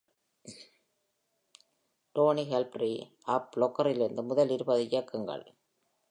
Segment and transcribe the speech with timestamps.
[2.15, 2.93] Dhoni Caldari
[3.33, 5.45] app ஸ்லாக்கரிலிருந்து முதல் இருபதை இயக்குங்கள்.